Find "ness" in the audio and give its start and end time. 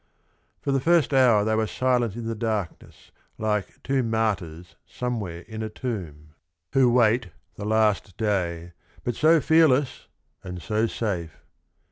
2.81-3.11